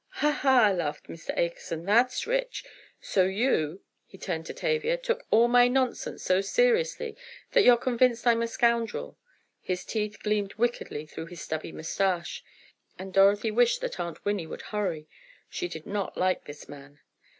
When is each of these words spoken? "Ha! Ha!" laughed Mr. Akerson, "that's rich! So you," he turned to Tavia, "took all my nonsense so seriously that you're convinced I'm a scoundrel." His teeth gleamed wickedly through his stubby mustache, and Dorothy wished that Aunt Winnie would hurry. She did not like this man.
"Ha! 0.25 0.31
Ha!" 0.31 0.71
laughed 0.71 1.09
Mr. 1.09 1.29
Akerson, 1.37 1.85
"that's 1.85 2.25
rich! 2.25 2.65
So 2.99 3.25
you," 3.25 3.81
he 4.07 4.17
turned 4.17 4.47
to 4.47 4.53
Tavia, 4.55 4.97
"took 4.97 5.27
all 5.29 5.47
my 5.47 5.67
nonsense 5.67 6.23
so 6.23 6.41
seriously 6.41 7.15
that 7.51 7.61
you're 7.63 7.77
convinced 7.77 8.25
I'm 8.25 8.41
a 8.41 8.47
scoundrel." 8.47 9.19
His 9.61 9.85
teeth 9.85 10.17
gleamed 10.23 10.55
wickedly 10.55 11.05
through 11.05 11.27
his 11.27 11.41
stubby 11.41 11.71
mustache, 11.71 12.43
and 12.97 13.13
Dorothy 13.13 13.51
wished 13.51 13.81
that 13.81 13.99
Aunt 13.99 14.25
Winnie 14.25 14.47
would 14.47 14.63
hurry. 14.73 15.07
She 15.51 15.67
did 15.67 15.85
not 15.85 16.17
like 16.17 16.45
this 16.45 16.67
man. 16.67 16.99